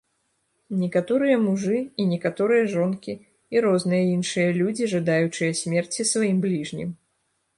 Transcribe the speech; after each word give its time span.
Некаторыя 0.83 1.35
мужы 1.47 1.81
і 2.03 2.05
некаторыя 2.13 2.63
жонкі 2.75 3.13
і 3.57 3.63
розныя 3.67 4.03
іншыя 4.15 4.49
людзі, 4.59 4.89
жадаючыя 4.97 5.51
смерці 5.63 6.01
сваім 6.13 6.37
бліжнім. 6.47 6.89